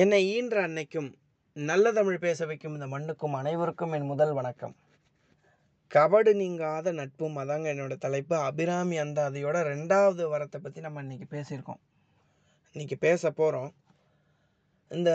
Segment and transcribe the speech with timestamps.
[0.00, 1.06] என்னை ஈன்ற அன்னைக்கும்
[1.56, 4.74] நல்ல தமிழ் பேச வைக்கும் இந்த மண்ணுக்கும் அனைவருக்கும் என் முதல் வணக்கம்.
[5.90, 8.34] கபடு நீங்காத நட்பும் அதாங்க என்னோடய தலைப்பு.
[8.48, 11.80] அபிராமி அந்தாதியோட ரெண்டாவது வரத்தை பற்றி நம்ம இன்றைக்கி பேசியிருக்கோம்.
[12.74, 13.70] இன்றைக்கி பேச போகிறோம்
[14.90, 15.10] இந்த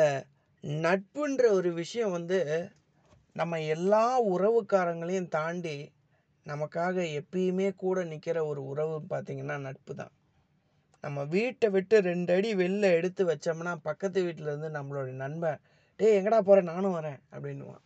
[0.87, 2.39] நட்புன்ற ஒரு விஷயம் வந்து
[3.35, 4.05] நம்ம எல்லா
[4.35, 5.77] உறவுக்காரங்களையும் தாண்டி
[6.45, 10.13] நமக்காக எப்பயுமே கூட நிற்கிற ஒரு உறவு பார்த்திங்கன்னா நட்பு தான்
[11.03, 15.59] நம்ம வீட்டை விட்டு ரெண்டு அடி வெளில எடுத்து வச்சோம்னா பக்கத்து வீட்டில் இருந்து நம்மளோட நண்பன்
[15.99, 17.81] டேய் எங்கடா போகிற நானும் வரேன் அப்படின்னுவான்.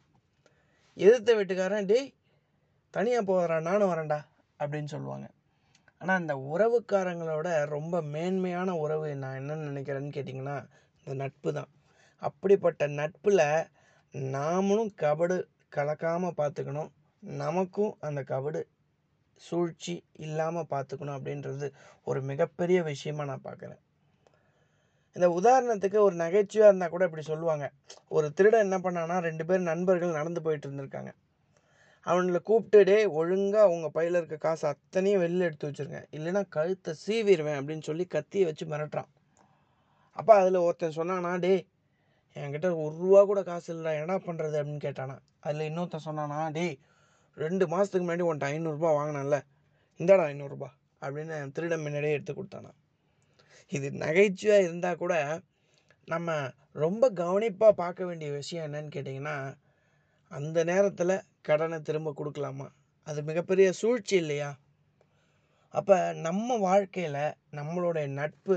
[0.98, 2.08] எதிர்த்த வீட்டுக்காரன் டேய்
[2.94, 4.20] தனியாக போகிறா நானும் வரேன்டா
[4.60, 5.28] அப்படின்னு சொல்லுவாங்க.
[6.02, 10.58] ஆனால் அந்த உறவுக்காரங்களோட ரொம்ப மேன்மையான உறவு நான் என்ன நினைக்கிறேன்னு கேட்டிங்கன்னா
[11.04, 11.70] இந்த நட்பு தான்.
[12.22, 13.46] அப்படிப்பட்ட நட்பில்
[14.36, 15.38] நாமளும் கபடு
[15.76, 16.92] கலக்காமல் பார்த்துக்கணும்.
[17.24, 18.60] நமக்கும் அந்த கபடு
[19.38, 21.68] சூழ்ச்சி இல்லாமல் பார்த்துக்கணும் அப்படின்றது
[22.04, 23.82] ஒரு மிகப்பெரிய விஷயமா நான் பார்க்குறேன்
[25.16, 27.66] இந்த உதாரணத்துக்கு ஒரு நகைச்சுவையாக இருந்தால் கூட இப்படி சொல்லுவாங்க.
[28.08, 31.12] ஒரு திருடன் என்ன பண்ணானா ரெண்டு பேர் நண்பர்கள் நடந்து போயிட்டு இருந்திருக்காங்க.
[32.08, 36.02] அவனில் கூப்பிட்டு டே ஒழுங்காக உங்கள் பையில் இருக்க காசு அத்தனையும் வெளில எடுத்து வச்சுருங்க.
[36.12, 39.10] இல்லைன்னா கழுத்தை சீவிடுவேன் அப்படின்னு சொல்லி கத்தியை வச்சு மிரட்டுறான்.
[40.12, 41.68] அப்போ அதில் ஒருத்தன் சொன்னானா டே
[42.36, 45.18] என்கிட்ட ஒரு ரூபா கூட காசு இல்லைடா என்ன பண்ணுறது அப்படின்னு கேட்டானா.
[45.40, 46.80] அதில் இன்னொருத்தன் சொன்னானா டேய்
[47.38, 49.38] ரெண்டு மாதத்துக்கு முன்னாடி உன்ட்ட ஐநூறுரூபா வாங்கினேன்ல
[50.00, 50.70] இந்தாடா ஐநூறுரூபா
[51.02, 52.72] அப்படின்னு திருடன் முன்னாடியே எடுத்து கொடுத்தானா.
[53.72, 55.14] இது நகைச்சுவையாக இருந்தால் கூட
[56.08, 56.36] நம்ம
[56.84, 59.36] ரொம்ப கவனிப்பாக பார்க்க வேண்டிய விஷயம் என்னன்னு கேட்டிங்கன்னா
[60.32, 62.68] அந்த நேரத்தில் கடனை திரும்ப கொடுக்கலாமா?
[63.08, 64.50] அது மிகப்பெரிய சூழ்ச்சி இல்லையா?
[65.74, 65.96] அப்போ
[66.28, 67.22] நம்ம வாழ்க்கையில்
[67.56, 68.56] நம்மளுடைய நட்பு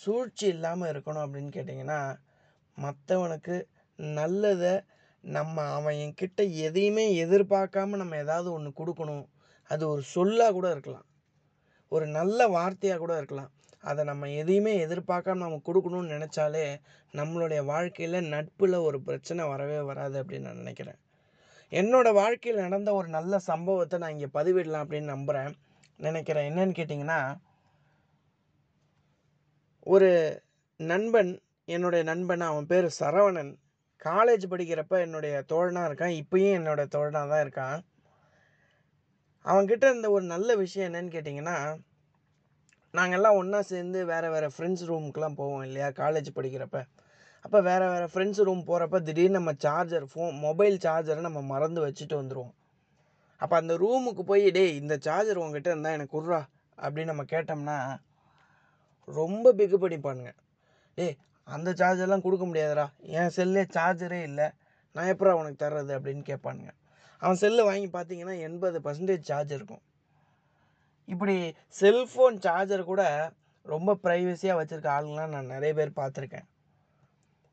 [0.00, 2.00] சூழ்ச்சி இல்லாமல் இருக்கணும் அப்படின்னு கேட்டிங்கன்னா
[2.78, 3.56] மற்றவனுக்கு
[3.98, 4.74] நல்லதை
[5.24, 9.24] நம்ம அவன் என்கிட்ட எதையுமே எதிர்பார்க்காம நம்ம ஏதாவது ஒன்று கொடுக்கணும்.
[9.70, 11.06] அது ஒரு சொல்லாக கூட இருக்கலாம்.
[11.88, 13.50] ஒரு நல்ல வார்த்தையாக கூட இருக்கலாம்.
[13.84, 16.64] அதை நம்ம எதையுமே எதிர்பார்க்காம நம்ம கொடுக்கணும்னு நினச்சாலே
[17.14, 20.98] நம்மளுடைய வாழ்க்கையில் நட்பில் ஒரு பிரச்சனை வரவே வராது அப்படின்னு நான் நினைக்கிறேன்.
[21.72, 25.52] என்னோடய வாழ்க்கையில் நடந்த ஒரு நல்ல சம்பவத்தை நான் இங்கே பதிவிடலாம் அப்படின்னு நம்புகிறேன்
[25.96, 27.20] நினைக்கிறேன் என்னன்னு கேட்டிங்கன்னா
[29.86, 30.10] ஒரு
[30.80, 31.30] நண்பன்
[31.64, 33.52] என்னுடைய நண்பன் அவன் பேர் சரவணன்.
[34.02, 36.14] காலேஜ் படிக்கிறப்ப என்னுடைய தோழனாக இருக்கான்.
[36.22, 37.78] இப்பயும் என்னோட தோழனாக தான் இருக்கான்.
[39.44, 41.56] அவன்கிட்ட இருந்த ஒரு நல்ல விஷயம் என்னன்னு கேட்டிங்கன்னா
[42.94, 46.78] நாங்கள்லாம் ஒன்றா சேர்ந்து வேறு வேறு ஃப்ரெண்ட்ஸ் ரூமுக்கெலாம் போவோம் இல்லையா காலேஜ் படிக்கிறப்ப.
[47.44, 52.16] அப்போ வேறு வேறு ஃப்ரெண்ட்ஸ் ரூம் போகிறப்ப திடீர்னு நம்ம சார்ஜர் ஃபோன் மொபைல் சார்ஜரை நம்ம மறந்து வச்சுட்டு
[52.20, 52.54] வந்துடுவோம்
[53.40, 56.40] அப்போ அந்த ரூமுக்கு போய் டேய் இந்த சார்ஜர் உங்ககிட்ட இருந்தால் எனக்கு குர்றா
[56.78, 57.76] அப்படின்னு நம்ம கேட்டோம்னா
[59.08, 60.32] ரொம்ப பிகு பண்ணிப்பானுங்க
[60.98, 61.16] டேய்
[61.56, 62.86] அந்த சார்ஜர்லாம் கொடுக்க முடியாதுடா.
[63.18, 64.46] என் செல்லே சார்ஜரே இல்லை.
[64.96, 66.72] நான் எப்படா உனக்கு தர்றது அப்படின்னு கேட்பானுங்க.
[67.22, 69.82] அவன் செல்லை வாங்கி பார்த்தீங்கன்னா எண்பது பர்சன்டேஜ் சார்ஜ் இருக்கும்.
[71.12, 71.34] இப்படி
[71.80, 73.02] செல்ஃபோன் சார்ஜர் கூட
[73.66, 76.46] ரொம்ப ப்ரைவசியாக வச்சுருக்க ஆளுங்களாம் நான் நிறைய பேர் பார்த்துருக்கேன்.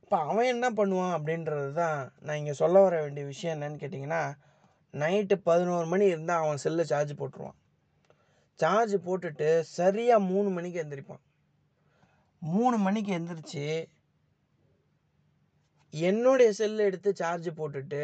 [0.03, 4.21] இப்போ அவன் என்ன பண்ணுவான் அப்படின்றது தான் நான் இங்கே சொல்ல வர வேண்டிய விஷயம் என்னன்னு கேட்டிங்கன்னா
[4.93, 7.57] நைட்டு பதினோரு மணி இருந்தால் அவன் செல்லை சார்ஜ் போட்டுருவான்.
[8.59, 9.49] சார்ஜ் போட்டுட்டு
[9.79, 11.23] சரியாக மூணு மணிக்கு எந்திரிப்பான்.
[12.55, 13.67] மூணு மணிக்கு எந்திரிச்சு
[15.93, 18.03] என்னுடைய செல்லை எடுத்து சார்ஜ் போட்டுட்டு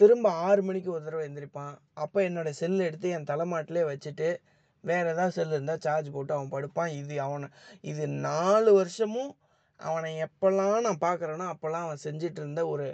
[0.00, 4.28] திரும்ப ஆறு மணிக்கு ஒரு தடவை எழுந்திரிப்பான் அப்போ என்னோடய செல்லை எடுத்து என் தலைமாட்டிலே வச்சுட்டு
[4.84, 6.90] வேறு ஏதாவது செல் இருந்தால் சார்ஜ் போட்டு அவன் படுப்பான்.
[7.00, 7.48] இது அவனை
[7.90, 9.30] இது நாலு வருஷமும்
[9.80, 12.86] அவனை எப்போல்லாம் நான் பார்க்குறேனோ அப்போல்லாம் அவன் செஞ்சிட்டு இருந்த ஒரு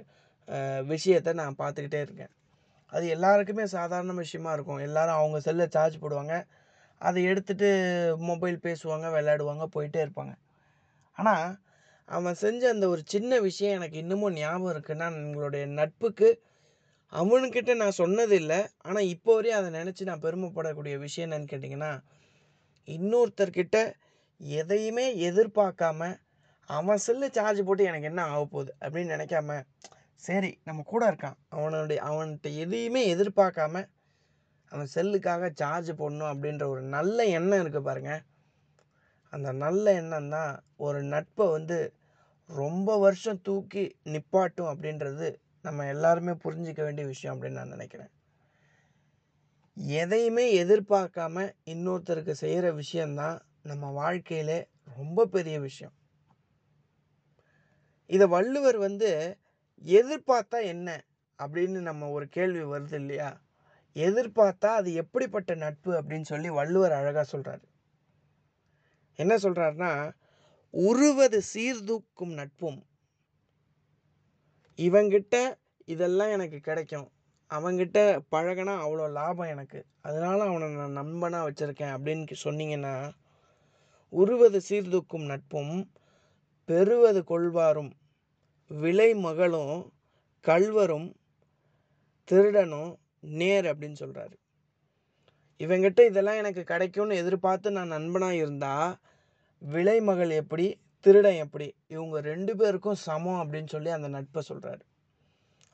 [0.93, 2.33] விஷயத்தை நான் பார்த்துக்கிட்டே இருக்கேன்.
[2.93, 4.81] அது எல்லாருக்குமே சாதாரண விஷயமா இருக்கும்.
[4.89, 6.37] எல்லாரும் அவங்க செல்லை சார்ஜ் போடுவாங்க.
[7.01, 7.69] அதை எடுத்துகிட்டு
[8.31, 10.33] மொபைல் பேசுவாங்க விளையாடுவாங்க போயிட்டே இருப்பாங்க.
[11.17, 11.49] ஆனால்
[12.09, 16.29] அவன் செஞ்ச அந்த ஒரு சின்ன விஷயம் எனக்கு இன்னமும் ஞாபகம் இருக்குன்னா எங்களுடைய நட்புக்கு
[17.13, 21.93] அவனுக்கிட்ட நான் சொன்னது இல்லை ஆனால் இப்போ வரையும் அதை நினச்சி நான் பெருமைப்படக்கூடிய விஷயம் என்னன்னு கேட்டிங்கன்னா
[22.89, 23.79] இன்னொருத்தர்கிட்ட
[24.41, 26.11] எதையுமே எதிர்பார்க்காம
[26.71, 29.61] அவன் செல்லு சார்ஜ் போட்டு எனக்கு என்ன ஆக போகுது அப்படின்னு நினைக்காம
[30.25, 31.37] சரி நம்ம கூட இருக்கான்.
[31.49, 33.85] அவனுடைய அவன்கிட்ட எதையுமே எதிர்பார்க்காம
[34.73, 38.23] அவன் செல்லுக்காக சார்ஜ் போடணும் அப்படின்ற ஒரு நல்ல எண்ணம் இருக்குது பாருங்கள்
[39.33, 41.93] அந்த நல்ல எண்ணம் தான் ஒரு நட்பை வந்து
[42.47, 45.29] ரொம்ப வருஷம் தூக்கி நிப்பாட்டும் அப்படின்றது
[45.63, 48.11] நம்ம எல்லாருமே புரிஞ்சிக்க வேண்டிய விஷயம் அப்படின்னு நான் நினைக்கிறேன்.
[49.99, 55.95] எதையுமே எதிர்பார்க்காம இன்னொருத்தருக்கு செய்கிற விஷயந்தான் நம்ம வாழ்க்கையிலே ரொம்ப பெரிய விஷயம்.
[58.07, 59.11] இதை வள்ளுவர் வந்து
[59.85, 60.89] எதிர்பார்த்தா என்ன
[61.39, 63.31] அப்படின்னு நம்ம ஒரு கேள்வி வருது இல்லையா?
[63.97, 67.70] எதிர்பார்த்தா அது எப்படிப்பட்ட நட்பு அப்படின்னு சொல்லி வள்ளுவர் அழகாக சொல்கிறாரு
[69.21, 69.93] என்ன சொல்கிறாருன்னா
[70.75, 72.81] உருவது சீர்தூக்கும் நட்பும்.
[74.79, 75.37] இவங்கிட்ட
[75.85, 77.09] இதெல்லாம் எனக்கு கிடைக்கும்.
[77.51, 77.99] அவங்கிட்ட
[78.33, 79.81] பழகினா அவ்வளோ லாபம் எனக்கு.
[80.01, 82.95] அதனால் அவனை நான் நண்பனாக வச்சுருக்கேன் அப்படின்னு சொன்னீங்கன்னா
[84.13, 85.75] உருவது சீர்தூக்கும் நட்பும்
[86.69, 87.93] பெறுவது கொள்வாரும்.
[88.71, 89.77] விலை மகளும்
[90.45, 91.09] கல்வரும்
[92.29, 92.93] திருடனும்
[93.39, 94.37] நேர் அப்படின்னு சொல்கிறாரு
[95.61, 98.93] இவங்கிட்ட இதெல்லாம் எனக்கு கிடைக்கும்னு எதிர்பார்த்து நான் நண்பனாக இருந்தால்
[99.63, 100.67] விலைமகள் எப்படி
[101.07, 104.83] திருடன் எப்படி இவங்க ரெண்டு பேருக்கும் சமம் அப்படின்னு சொல்லி அந்த நட்பை சொல்கிறாரு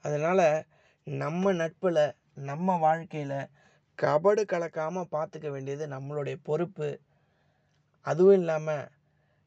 [0.04, 0.64] அதனால்
[1.04, 3.38] நம்ம நட்பில் நம்ம வாழ்க்கையில்
[3.98, 7.00] கபடு கலக்காமல் பார்த்துக்க வேண்டியது நம்மளுடைய பொறுப்பு.
[8.06, 8.88] அதுவும் இல்லாமல்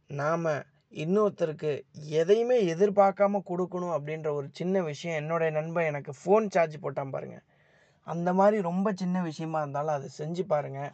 [0.10, 0.48] நாம்
[0.96, 7.46] இன்னொருத்தருக்கு எதையுமே எதிர்பார்க்காம கொடுக்கணும் அப்படின்ற ஒரு சின்ன விஷயம் என்னுடைய நண்பன் எனக்கு ஃபோன் சார்ஜ் போட்டான் பாருங்கள்
[8.04, 10.92] அந்த மாதிரி ரொம்ப சின்ன விஷயமா இருந்தாலும் அதை செஞ்சு பாருங்கள்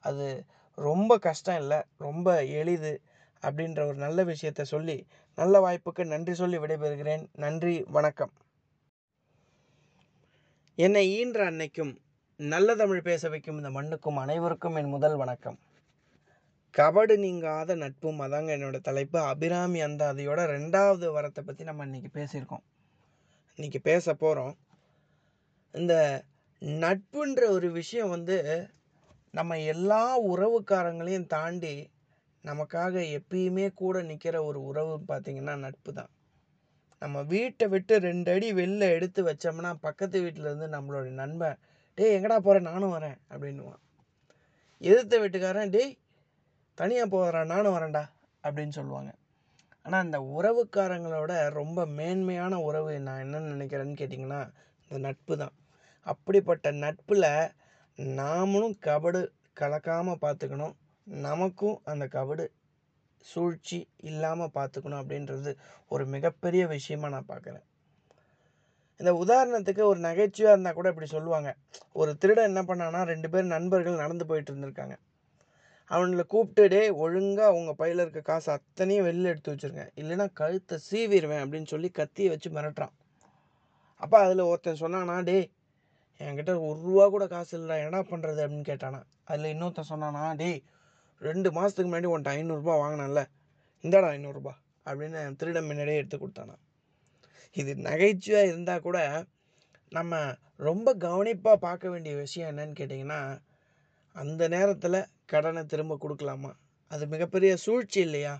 [0.00, 0.46] அது
[0.88, 1.80] ரொம்ப கஷ்டம் இல்லை.
[1.98, 2.28] ரொம்ப
[2.60, 2.92] எளிது
[3.42, 4.98] அப்படின்ற ஒரு நல்ல விஷயத்த சொல்லி
[5.38, 7.24] நல்ல வாய்ப்புக்கு நன்றி சொல்லி விடைபெறுகிறேன்.
[7.44, 8.32] நன்றி வணக்கம்.
[10.78, 11.92] என்னை ஈன்ற அன்னைக்கும்
[12.40, 15.58] நல்ல தமிழ் பேச வைக்கும் இந்த மண்ணுக்கும் அனைவருக்கும் என் முதல் வணக்கம்.
[16.74, 19.18] கபடு நீங்காத நட்பும் அதாங்க என்னோடய தலைப்பு.
[19.32, 22.64] அபிராமி அந்தாதியோட ரெண்டாவது வரத்தை பற்றி நம்ம இன்றைக்கி பேசியிருக்கோம்.
[23.58, 24.54] இன்றைக்கி பேச போகிறோம்
[25.74, 25.94] இந்த
[26.84, 28.36] நட்புன்ற ஒரு விஷயம் வந்து
[29.34, 31.74] நம்ம எல்லா உறவுக்காரங்களையும் தாண்டி
[32.44, 36.10] நமக்காக எப்பயுமே கூட நிற்கிற ஒரு உறவு பார்த்திங்கன்னா நட்பு தான்.
[37.02, 41.58] நம்ம வீட்டை விட்டு ரெண்டு அடி வெளில எடுத்து வச்சோம்னா பக்கத்து வீட்டில் இருந்து நம்மளோட நண்பன்
[41.98, 43.80] டேய் எங்கடா போகிறேன் நானும் வரேன் அப்படின்னுவான்.
[44.80, 45.92] எதிர்த்த வீட்டுக்காரன் டேய்
[46.78, 48.04] தனியாக போகிறேன் நானும் வரேன்டா
[48.44, 49.10] அப்படின்னு சொல்லுவாங்க.
[49.82, 54.40] ஆனால் அந்த உறவுக்காரங்களோட ரொம்ப மேன்மையான உறவு நான் என்ன நினைக்கிறேன்னு கேட்டிங்கன்னா
[54.82, 55.54] இந்த நட்பு தான்.
[56.06, 57.30] அப்படிப்பட்ட நட்பில்
[57.98, 59.20] நாமளும் கபடு
[59.60, 60.74] கலக்காமல் பார்த்துக்கணும்
[61.06, 62.44] நமக்கும் அந்த கபடு
[63.24, 63.78] சூழ்ச்சி
[64.10, 65.52] இல்லாமல் பார்த்துக்கணும் அப்படின்றது
[65.88, 67.66] ஒரு மிகப்பெரிய விஷயமாக நான் பார்க்குறேன்
[69.00, 71.50] இந்த உதாரணத்துக்கு ஒரு நகைச்சுவையாக இருந்தால் கூட இப்படி சொல்லுவாங்க.
[71.92, 74.96] ஒரு திருடன் என்ன பண்ணானா ரெண்டு பேர் நண்பர்கள் நடந்து போயிட்டு இருந்திருக்காங்க.
[75.90, 79.84] அவனில் கூப்பிட்டு டே ஒழுங்காக உங்கள் பையில் இருக்க காசு அத்தனையும் வெளில எடுத்து வச்சுருங்க.
[80.00, 82.94] இல்லைன்னா கழுத்தை சீவிடுவேன் அப்படின்னு சொல்லி கத்தியை வச்சு மிரட்டுறான்.
[84.02, 85.38] அப்போ அதில் ஒருத்தன் சொன்னானா டே
[86.20, 89.00] என்கிட்ட ஒரு ரூபா கூட காசு இல்லை என்ன பண்ணுறது அப்படின்னு கேட்டானா.
[89.24, 90.58] அதில் இன்னொருத்தன் சொன்னானா டேய்
[91.20, 93.22] ரெண்டு மாதத்துக்கு முன்னாடி உன்ட்ட ஐநூறுரூபா வாங்கினேன்ல
[93.84, 94.52] இந்தாடா ஐநூறுரூபா
[94.86, 96.54] அப்படின்னு திருடன் முன்னாடியே எடுத்து கொடுத்தானா.
[97.56, 98.98] இது நகைச்சுவையாக இருந்தால் கூட
[99.92, 100.14] நம்ம
[100.68, 103.20] ரொம்ப கவனிப்பாக பார்க்க வேண்டிய விஷயம் என்னன்னு கேட்டிங்கன்னா
[104.16, 106.52] அந்த நேரத்தில் கடனை திரும்ப கொடுக்கலாமா?
[106.90, 108.34] அது மிகப்பெரிய சூழ்ச்சி இல்லையா?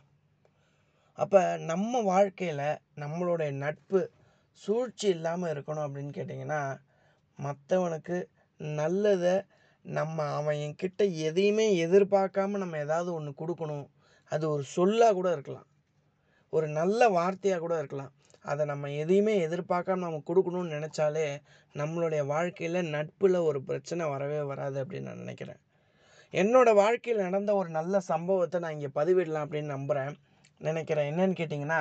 [1.19, 1.41] அப்போ
[1.71, 2.67] நம்ம வாழ்க்கையில்
[3.03, 4.01] நம்மளுடைய நட்பு
[4.63, 6.61] சூழ்ச்சி இல்லாமல் இருக்கணும் அப்படின்னு கேட்டிங்கன்னா
[7.45, 8.17] மற்றவனுக்கு
[8.61, 9.35] நல்லதை
[9.85, 13.87] நம்ம அவன் என்கிட்ட எதையுமே எதிர்பார்க்காம நம்ம ஏதாவது ஒன்று கொடுக்கணும்.
[14.33, 15.69] அது ஒரு சொல்லாக கூட இருக்கலாம்.
[16.53, 18.13] ஒரு நல்ல வார்த்தையாக கூட இருக்கலாம்.
[18.45, 21.27] அதை நம்ம எதையுமே எதிர்பார்க்காம நம்ம கொடுக்கணும்னு நினச்சாலே
[21.75, 25.61] நம்மளுடைய வாழ்க்கையில் நட்பில் ஒரு பிரச்சனை வரவே வராது அப்படின்னு நான் நினைக்கிறேன்.
[26.35, 30.15] என்னோடய வாழ்க்கையில் நடந்த ஒரு நல்ல சம்பவத்தை நான் இங்கே பதிவிடலாம் அப்படின்னு நம்புகிறேன்
[30.61, 31.81] நினைக்கிறேன் என்னன்னு கேட்டிங்கன்னா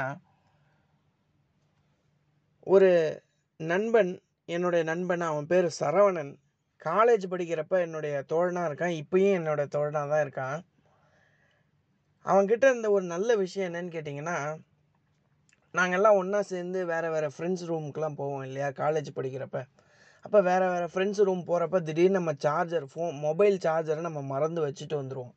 [2.67, 2.89] ஒரு
[3.59, 4.11] நண்பன்
[4.55, 6.31] என்னுடைய நண்பன் அவன் பேர் சரவணன்.
[6.81, 8.95] காலேஜ் படிக்கிறப்ப என்னுடைய தோழனாக இருக்கான்.
[9.01, 10.57] இப்பயும் என்னோட தோழனாக தான் இருக்கான்.
[12.25, 14.37] அவன்கிட்ட இருந்த ஒரு நல்ல விஷயம் என்னன்னு கேட்டிங்கன்னா
[15.73, 19.59] நாங்கள்லாம் ஒன்றா சேர்ந்து வேறு வேறு ஃப்ரெண்ட்ஸ் ரூமுக்கெலாம் போவோம் இல்லையா காலேஜ் படிக்கிறப்ப.
[20.25, 24.95] அப்போ வேறு வேறு ஃப்ரெண்ட்ஸ் ரூம் போகிறப்ப திடீர்னு நம்ம சார்ஜர் ஃபோன் மொபைல் சார்ஜரை நம்ம மறந்து வச்சுட்டு
[25.01, 25.33] வந்துடுவோம்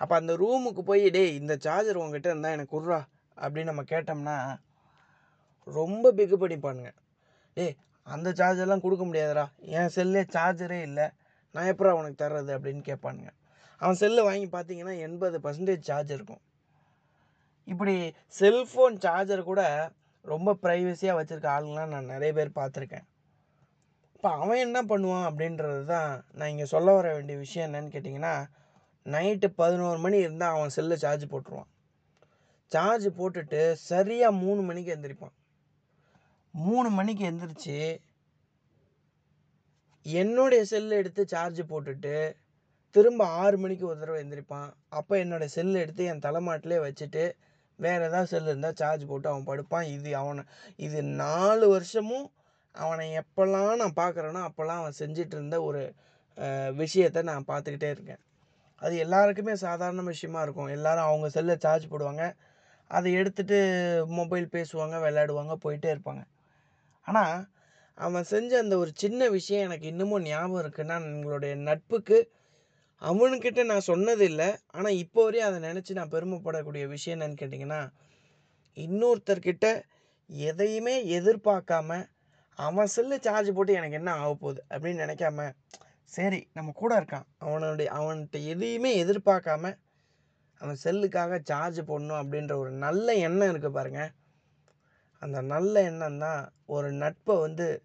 [0.00, 2.98] அப்போ அந்த ரூமுக்கு போய் டேய் இந்த சார்ஜர் உங்ககிட்ட இருந்தால் எனக்கு குர்றா
[3.36, 4.36] அப்படின்னு நம்ம கேட்டோம்னா
[5.66, 6.90] ரொம்ப பிகு பண்ணிப்பானுங்க
[7.56, 7.74] டேய்
[8.14, 9.44] அந்த சார்ஜர்லாம் கொடுக்க முடியாதுடா.
[9.78, 11.06] என் செல்லே சார்ஜரே இல்லை.
[11.54, 13.30] நான் எப்படா உனக்கு தர்றது அப்படின்னு கேட்பானுங்க.
[13.82, 16.42] அவன் செல்லை வாங்கி பார்த்தீங்கன்னா எண்பது பர்சன்டேஜ் சார்ஜ் இருக்கும்.
[17.72, 17.94] இப்படி
[18.40, 19.62] செல்ஃபோன் சார்ஜர் கூட
[20.32, 23.06] ரொம்ப ப்ரைவசியாக வச்சுருக்க ஆளுங்களாம் நான் நிறைய பேர் பார்த்துருக்கேன்.
[24.16, 28.34] இப்போ அவன் என்ன பண்ணுவான் அப்படின்றது தான் நான் இங்கே சொல்ல வர வேண்டிய விஷயம் என்னன்னு கேட்டிங்கன்னா
[29.14, 31.68] நைட்டு பதினோரு மணி இருந்தால் அவன் செல்லை சார்ஜ் போட்டுருவான்.
[32.72, 33.60] சார்ஜ் போட்டுட்டு
[33.90, 35.34] சரியாக மூணு மணிக்கு எந்திரிப்பான்.
[36.54, 37.78] மூணு மணிக்கு எந்திரிச்சு
[40.06, 42.14] என்னுடைய செல்லை எடுத்து சார்ஜ் போட்டுட்டு
[42.94, 47.24] திரும்ப ஆறு மணிக்கு ஒரு தடவை எழுந்திரிப்பான் அப்போ என்னோடய செல்லை எடுத்து என் தலைமாட்டிலே வச்சுட்டு
[47.78, 49.86] வேறு ஏதாவது செல் இருந்தால் சார்ஜ் போட்டு அவன் படுப்பான்.
[49.96, 50.42] இது அவனை
[50.86, 52.26] இது நாலு வருஷமும்
[52.74, 55.82] அவனை எப்போல்லாம் நான் பார்க்குறேனோ அப்போல்லாம் அவன் செஞ்சிட்டு இருந்த ஒரு
[56.82, 58.20] விஷயத்தை நான் பார்த்துக்கிட்டே இருக்கேன்.
[58.82, 60.72] அது எல்லாருக்குமே சாதாரண விஷயமா இருக்கும்.
[60.76, 62.24] எல்லாரும் அவங்க செல்லை சார்ஜ் போடுவாங்க.
[62.90, 63.58] அதை எடுத்துகிட்டு
[64.18, 66.22] மொபைல் பேசுவாங்க விளையாடுவாங்க போயிட்டே இருப்பாங்க.
[67.08, 67.38] ஆனால்
[67.98, 72.18] அவன் செஞ்ச அந்த ஒரு சின்ன விஷயம் எனக்கு இன்னமும் ஞாபகம் இருக்குன்னா எங்களுடைய நட்புக்கு
[73.02, 77.80] அவனுக்கிட்ட நான் சொன்னது இல்லை ஆனால் இப்போ வரையும் அதை நினச்சி நான் பெருமைப்படக்கூடிய விஷயம் என்னன்னு கேட்டிங்கன்னா
[78.76, 79.66] இன்னொருத்தர்கிட்ட
[80.30, 81.90] எதையுமே எதிர்பார்க்காம
[82.58, 85.40] அவன் செல்லு சார்ஜ் போட்டு எனக்கு என்ன ஆக போகுது அப்படின்னு நினைக்காம
[86.12, 87.26] சரி நம்ம கூட இருக்கான்.
[87.38, 89.72] அவனுடைய அவன்கிட்ட எதையுமே எதிர்பார்க்காம
[90.60, 94.10] அவன் செல்லுக்காக சார்ஜ் போடணும் அப்படின்ற ஒரு நல்ல எண்ணம் இருக்குது பாருங்கள்
[95.18, 97.82] அந்த நல்ல எண்ணம் தான் ஒரு நட்பை வந்து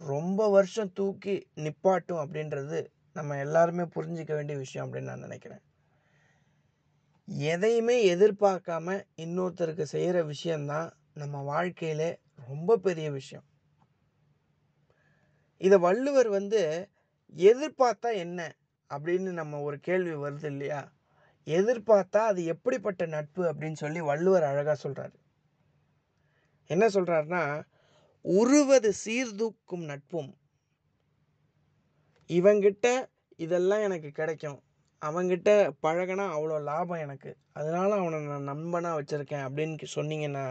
[0.00, 5.62] ரொம்ப வருஷம் தூக்கி நிப்பாட்டும் அப்படின்றது நம்ம எல்லாருமே புரிஞ்சிக்க வேண்டிய விஷயம் அப்படின்னு நான் நினைக்கிறேன்.
[7.28, 13.44] எதையுமே எதிர்பார்க்காம இன்னொருத்தருக்கு செய்கிற விஷயந்தான் நம்ம வாழ்க்கையில் ரொம்ப பெரிய விஷயம்.
[15.56, 16.88] இதை வள்ளுவர் வந்து
[17.36, 18.56] எதிர்பார்த்தா என்ன
[18.90, 20.80] அப்படின்னு நம்ம ஒரு கேள்வி வருது இல்லையா?
[21.46, 25.19] எதிர்பார்த்தா அது எப்படிப்பட்ட நட்பு அப்படின்னு சொல்லி வள்ளுவர் அழகாக சொல்கிறாரு
[26.70, 27.42] என்ன சொல்கிறாருன்னா
[28.24, 30.30] உருவது சீர்தூக்கும் நட்பும்.
[32.30, 32.86] இவங்கிட்ட
[33.44, 34.58] இதெல்லாம் எனக்கு கிடைக்கும்.
[35.02, 35.50] அவங்கிட்ட
[35.84, 37.30] பழகினா அவ்வளோ லாபம் எனக்கு.
[37.52, 40.46] அதனால் அவனை நான் நண்பனாக வச்சுருக்கேன் அப்படின்னு சொன்னீங்கன்னா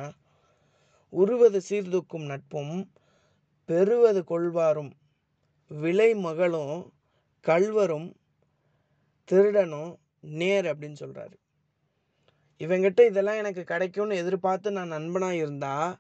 [1.14, 2.76] உருவது சீர்தூக்கும் நட்பும்
[3.70, 4.92] பெறுவது கொள்வாரும்
[5.72, 6.76] விலை மகளும்
[7.46, 8.10] கல்வரும்
[9.30, 9.92] திருடனும்
[10.40, 11.36] நேர் அப்படின்னு சொல்கிறாரு
[12.62, 15.92] இவங்கிட்ட இதெல்லாம் எனக்கு கிடைக்கும்னு எதிர்பார்த்து நான் நண்பனாக இருந்தால்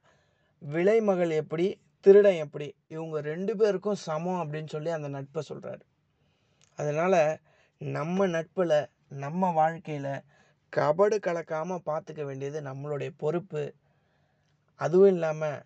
[0.62, 1.68] விலை மகள் எப்படி
[2.06, 5.84] திருடன் எப்படி இவங்க ரெண்டு பேருக்கும் சமம் அப்படின்னு சொல்லி அந்த நட்பை சொல்கிறாரு
[6.80, 7.40] அதனால்
[7.78, 10.12] நம்ம நட்பில் நம்ம வாழ்க்கையில்
[10.74, 13.64] கபடு கலக்காமல் பார்த்துக்க வேண்டியது நம்மளுடைய பொறுப்பு.
[14.80, 15.64] அதுவும் இல்லாமல்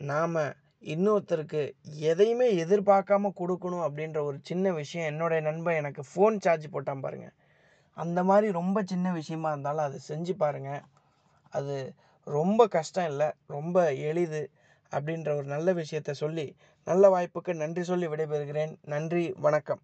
[0.00, 0.36] நாம்
[0.82, 7.34] இன்னொருத்தருக்கு எதையுமே எதிர்பார்க்காம கொடுக்கணும் அப்படின்ற ஒரு சின்ன விஷயம் என்னுடைய நண்பன் எனக்கு ஃபோன் சார்ஜ் போட்டான் பாருங்கள்
[7.98, 10.82] அந்த மாதிரி ரொம்ப சின்ன விஷயமா இருந்தாலும் அதை செஞ்சு பாருங்கள்
[11.52, 11.76] அது
[12.26, 13.76] ரொம்ப கஷ்டம் இல்லை ரொம்ப
[14.08, 14.42] எளிது
[14.92, 16.46] அப்படின்ற ஒரு நல்ல விஷயத்த சொல்லி
[16.86, 18.72] நல்ல வாய்ப்புக்கு நன்றி சொல்லி விடைபெறுகிறேன்.
[18.84, 19.82] நன்றி வணக்கம்.